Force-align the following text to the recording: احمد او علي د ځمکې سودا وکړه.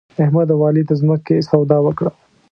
احمد 0.23 0.47
او 0.53 0.59
علي 0.67 0.83
د 0.87 0.91
ځمکې 1.01 1.37
سودا 1.49 1.77
وکړه. 1.83 2.11